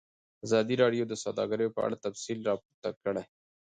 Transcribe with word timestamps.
ازادي 0.45 0.75
راډیو 0.83 1.03
د 1.07 1.13
سوداګري 1.23 1.67
په 1.75 1.79
اړه 1.85 2.01
تفصیلي 2.05 2.43
راپور 2.49 2.71
چمتو 2.71 2.89
کړی. 3.03 3.23